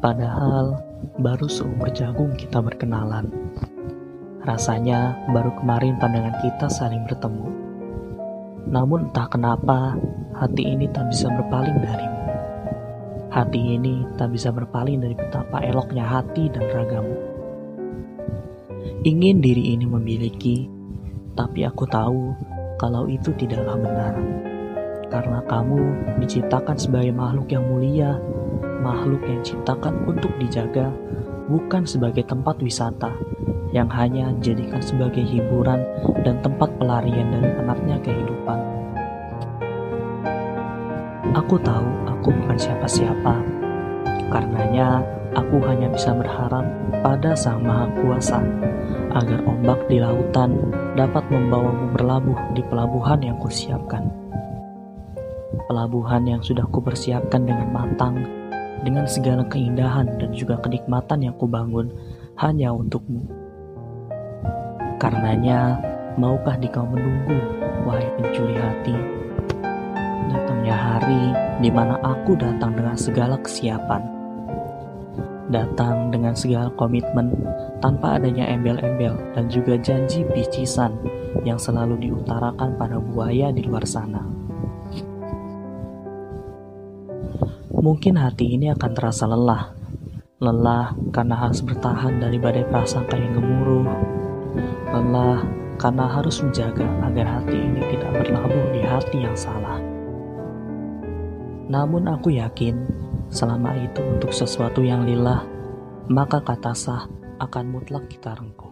Padahal 0.00 0.80
baru 1.20 1.44
seumur 1.44 1.92
jagung 1.92 2.32
kita 2.32 2.64
berkenalan. 2.64 3.28
Rasanya 4.48 5.12
baru 5.28 5.52
kemarin 5.60 6.00
pandangan 6.00 6.40
kita 6.40 6.72
saling 6.72 7.04
bertemu. 7.04 7.44
Namun 8.72 9.12
entah 9.12 9.28
kenapa 9.28 10.00
hati 10.40 10.72
ini 10.72 10.88
tak 10.88 11.12
bisa 11.12 11.28
berpaling 11.28 11.84
darimu. 11.84 12.20
Hati 13.28 13.76
ini 13.76 14.08
tak 14.16 14.32
bisa 14.32 14.48
berpaling 14.48 15.04
dari 15.04 15.12
betapa 15.12 15.60
eloknya 15.60 16.08
hati 16.08 16.48
dan 16.48 16.64
ragamu. 16.72 17.16
Ingin 19.04 19.44
diri 19.44 19.76
ini 19.76 19.84
memiliki, 19.84 20.64
tapi 21.36 21.68
aku 21.68 21.84
tahu 21.84 22.32
kalau 22.80 23.04
itu 23.04 23.36
tidaklah 23.36 23.76
benar. 23.76 24.16
Karena 25.12 25.44
kamu 25.44 25.80
diciptakan 26.24 26.80
sebagai 26.80 27.12
makhluk 27.12 27.52
yang 27.52 27.68
mulia, 27.68 28.16
makhluk 28.80 29.22
yang 29.28 29.44
diciptakan 29.44 30.08
untuk 30.08 30.32
dijaga, 30.40 30.90
bukan 31.46 31.84
sebagai 31.84 32.24
tempat 32.24 32.58
wisata 32.64 33.12
yang 33.70 33.86
hanya 33.90 34.34
dijadikan 34.38 34.82
sebagai 34.82 35.22
hiburan 35.22 35.82
dan 36.26 36.42
tempat 36.42 36.70
pelarian 36.78 37.30
dari 37.30 37.50
penatnya 37.54 37.96
kehidupan. 38.02 38.58
Aku 41.30 41.54
tahu 41.62 41.88
aku 42.10 42.34
bukan 42.34 42.58
siapa-siapa, 42.58 43.34
karenanya 44.34 45.06
aku 45.38 45.62
hanya 45.62 45.86
bisa 45.90 46.10
berharap 46.10 46.66
pada 47.06 47.38
Sang 47.38 47.62
Maha 47.62 47.86
Kuasa 48.02 48.42
agar 49.14 49.42
ombak 49.46 49.86
di 49.86 50.02
lautan 50.02 50.74
dapat 50.98 51.22
membawamu 51.30 51.94
berlabuh 51.94 52.38
di 52.54 52.62
pelabuhan 52.66 53.22
yang 53.22 53.38
kusiapkan. 53.38 54.10
Pelabuhan 55.70 56.26
yang 56.26 56.42
sudah 56.42 56.66
kupersiapkan 56.66 57.46
dengan 57.46 57.70
matang 57.70 58.39
dengan 58.84 59.04
segala 59.04 59.44
keindahan 59.48 60.08
dan 60.16 60.30
juga 60.32 60.56
kenikmatan 60.60 61.24
yang 61.24 61.36
kubangun 61.36 61.92
hanya 62.40 62.72
untukmu. 62.72 63.24
Karenanya, 65.00 65.80
maukah 66.20 66.56
dikau 66.60 66.84
menunggu, 66.84 67.36
wahai 67.88 68.08
pencuri 68.20 68.56
hati? 68.56 68.96
Datangnya 70.30 70.76
hari 70.76 71.22
di 71.64 71.68
mana 71.72 71.96
aku 72.04 72.36
datang 72.36 72.76
dengan 72.76 72.96
segala 72.96 73.36
kesiapan. 73.40 74.02
Datang 75.50 76.14
dengan 76.14 76.36
segala 76.38 76.70
komitmen 76.78 77.34
tanpa 77.82 78.20
adanya 78.20 78.46
embel-embel 78.46 79.18
dan 79.34 79.50
juga 79.50 79.74
janji 79.74 80.22
bicisan 80.30 80.94
yang 81.42 81.58
selalu 81.58 81.98
diutarakan 82.06 82.78
pada 82.78 83.02
buaya 83.02 83.50
di 83.50 83.66
luar 83.66 83.82
sana. 83.82 84.39
Mungkin 87.80 88.20
hati 88.20 88.60
ini 88.60 88.68
akan 88.68 88.92
terasa 88.92 89.24
lelah. 89.24 89.72
Lelah 90.36 90.92
karena 91.16 91.32
harus 91.32 91.64
bertahan 91.64 92.20
dari 92.20 92.36
badai 92.36 92.68
prasangka 92.68 93.16
yang 93.16 93.40
gemuruh. 93.40 93.88
Lelah 94.92 95.40
karena 95.80 96.04
harus 96.04 96.44
menjaga 96.44 96.84
agar 97.08 97.40
hati 97.40 97.56
ini 97.56 97.80
tidak 97.88 98.20
berlabuh 98.20 98.66
di 98.76 98.84
hati 98.84 99.24
yang 99.24 99.32
salah. 99.32 99.80
Namun 101.72 102.04
aku 102.12 102.36
yakin, 102.36 102.84
selama 103.32 103.72
itu 103.80 104.04
untuk 104.04 104.36
sesuatu 104.36 104.84
yang 104.84 105.08
lillah, 105.08 105.40
maka 106.12 106.44
kata 106.44 106.76
sah 106.76 107.08
akan 107.40 107.64
mutlak 107.80 108.12
kita 108.12 108.36
rengkuh. 108.36 108.69